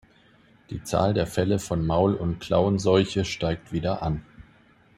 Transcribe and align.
Die 0.71 0.83
Zahl 0.83 1.13
der 1.13 1.27
Fälle 1.27 1.59
von 1.59 1.85
Maul- 1.85 2.15
und 2.15 2.39
Klauenseuche 2.39 3.23
steigt 3.23 3.71
wieder 3.71 4.01
an. 4.01 4.25